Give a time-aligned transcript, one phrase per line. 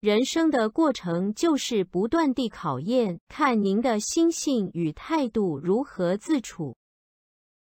[0.00, 6.74] 人生的过程就是不断地考验看您的心性与态度如何自处。